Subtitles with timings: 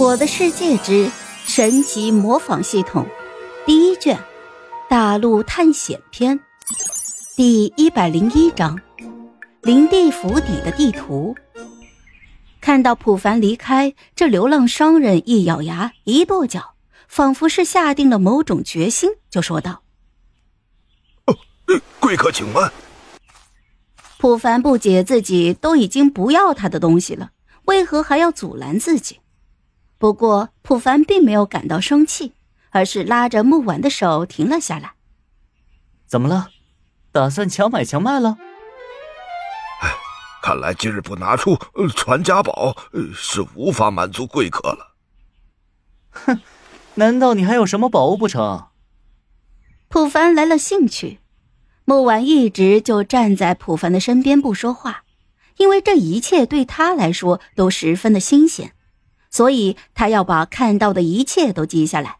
[0.00, 1.10] 我的世界之
[1.44, 3.04] 神级模仿系统
[3.66, 4.16] 第一卷
[4.88, 6.38] 大陆探险篇
[7.36, 8.78] 第一百零一章
[9.62, 11.34] 林地府邸的地图。
[12.60, 16.74] 看到普凡离开，这流浪商人一咬牙，一跺脚，
[17.08, 19.82] 仿佛是下定了某种决心，就说道
[21.98, 22.70] ：“贵客，请问。”
[24.18, 27.30] 普凡不解，自己都已经不要他的东西了，
[27.64, 29.18] 为何还要阻拦自己？
[29.98, 32.32] 不过，普凡并没有感到生气，
[32.70, 34.92] 而是拉着木婉的手停了下来。
[36.06, 36.50] 怎么了？
[37.10, 38.36] 打算强买强卖了？
[39.80, 39.90] 哎，
[40.40, 41.58] 看来今日不拿出
[41.96, 42.76] 传家宝，
[43.12, 44.94] 是无法满足贵客了。
[46.10, 46.40] 哼，
[46.94, 48.68] 难道你还有什么宝物不成？
[49.88, 51.18] 普凡来了兴趣。
[51.84, 55.02] 木婉一直就站在普凡的身边不说话，
[55.56, 58.74] 因为这一切对他来说都十分的新鲜。
[59.30, 62.18] 所以他要把看到的一切都记下来。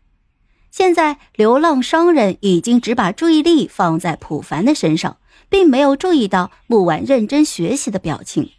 [0.71, 5.17] 现在流浪商人已经只把注意力放在普凡的身上，
[5.48, 8.53] 并没有注意到木婉认真学习的表情。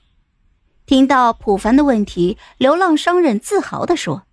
[0.85, 4.23] 听到普凡的问题，流浪商人自豪地说：“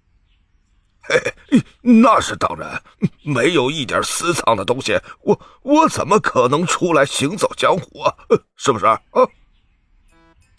[1.04, 2.82] 嘿，那是当然，
[3.22, 8.14] 没有一点私藏的东西，我我怎么可能出来行走江湖啊？
[8.56, 9.00] 是不是啊？”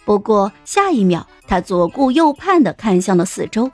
[0.08, 3.70] 不过下一秒，他左顾右盼的看向了四周，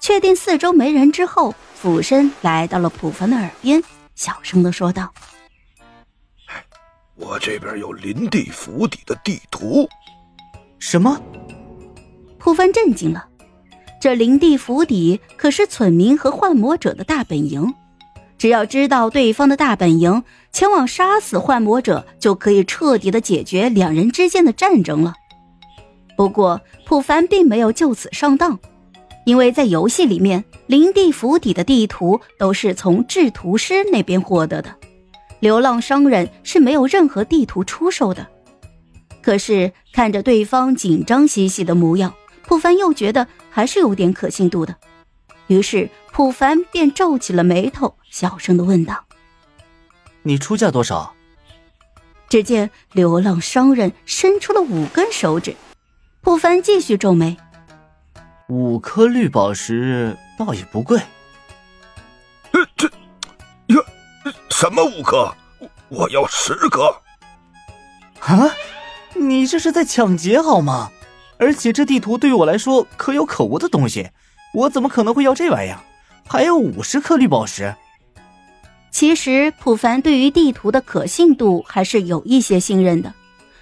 [0.00, 3.80] 确定四周没人之后，俯身来到了普凡的耳边，
[4.16, 5.14] 小声的说道
[7.14, 9.88] ：“我这边有林地府邸的地图。”
[10.80, 11.22] 什么？
[12.36, 13.28] 普凡震惊了。
[14.00, 17.72] 这林地府邸可是村民和幻魔者的大本营，
[18.36, 25.14] 只要知道对方的大本营，前往杀死幻魔者，就可以彻底的解决两人之间的战争了。
[26.16, 28.58] 不过，普凡并没有就此上当，
[29.26, 34.74] 因为在游戏里面，林地府邸的地图都是从制图师那边获得的，
[35.40, 38.26] 流浪商人是没有任何地图出售的。
[39.20, 42.14] 可是看着对方紧张兮兮的模样，
[42.46, 44.74] 普凡又觉得还是有点可信度的，
[45.48, 49.04] 于是普凡便皱起了眉头，小声的问道
[50.22, 51.12] ：“你出价多少？”
[52.30, 55.54] 只见流浪商人伸出了五根手指。
[56.26, 57.36] 普凡继续皱眉，
[58.48, 61.00] 五颗绿宝石倒也不贵。
[62.76, 62.88] 这，
[63.68, 63.80] 呀，
[64.50, 65.32] 什么五颗？
[65.88, 66.88] 我要十颗。
[68.18, 68.50] 啊，
[69.14, 70.90] 你这是在抢劫好吗？
[71.38, 74.10] 而且这地图对于我来说可有可无的东西，
[74.52, 75.78] 我怎么可能会要这玩意儿？
[76.26, 77.72] 还有五十颗绿宝石。
[78.90, 83.14] 其实普凡对于地图的可信度还是有一些信任的。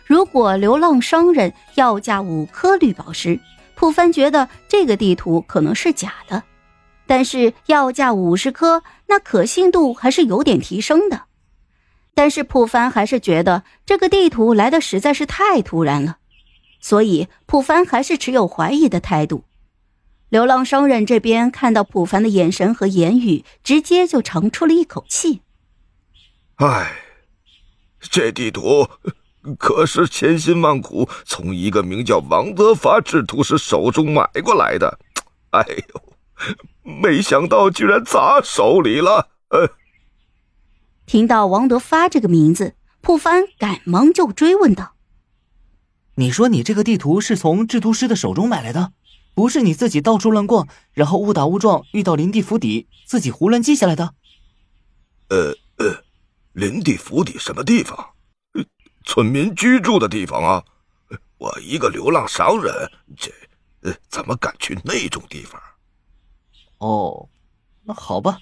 [0.07, 3.41] 如果流浪商人要价五颗绿宝石，
[3.75, 6.43] 普凡觉得这个地图可能是假的；
[7.07, 11.23] 但是要价五十颗，那可信度还是有点提升的。
[12.15, 16.19] 但是普凡还是觉得这个地图来的实在是太突然了，
[16.81, 19.45] 所以普凡还是持有怀疑的态度。
[20.29, 25.41] 流浪商人这边看到普凡的眼神和言语，直接就长出了一口气
[26.57, 26.93] ：“唉，
[28.01, 28.87] 这地图……”
[29.59, 34.99] 可是千辛万苦从一个名叫王德发制图师手中买过来的，
[35.51, 35.61] 哎
[35.95, 39.29] 呦，没想到居然砸手里了！
[39.49, 39.71] 呃，
[41.07, 44.95] 听到王德发这个名字，普凡赶忙就追问道
[46.17, 48.93] ：“你说你这个地图是从制图师的手中买来的，
[49.35, 54.15] 不是你自己到处乱逛，然后误打误撞遇到林地府邸，自己胡乱记下来的？”
[55.29, 56.03] 呃呃，
[56.53, 58.14] 林地府邸什么地方？
[59.05, 60.65] 村民居住的地方啊，
[61.39, 63.31] 我一个流浪商人，这
[63.83, 65.61] 呃怎么敢去那种地方？
[66.79, 67.29] 哦，
[67.85, 68.39] 那好吧，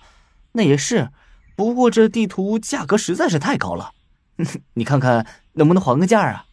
[0.53, 1.11] 那也是。
[1.55, 3.93] 不过这地图价格实在是太高了，
[4.75, 6.47] 你看看能不能还个价啊？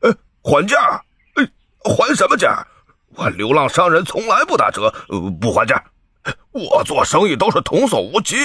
[0.00, 1.04] 呃，还价？
[1.36, 1.46] 呃，
[1.84, 2.66] 还什么价？
[3.14, 4.90] 我流浪商人从来不打折，
[5.40, 5.82] 不还价。
[6.52, 8.36] 我做生意都是童叟无欺。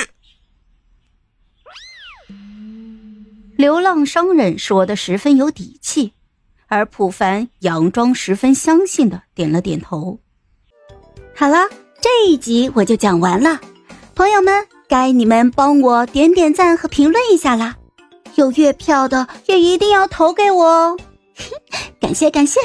[3.57, 6.13] 流浪商人说的十分有底气，
[6.67, 10.19] 而普凡佯装十分相信的点了点头。
[11.33, 11.69] 好了，
[12.01, 13.59] 这一集我就讲完了，
[14.13, 17.77] 朋友们，该你们帮我点点赞和评论一下啦！
[18.35, 20.97] 有月票的也一定要投给我哦，
[22.01, 22.59] 感谢感谢。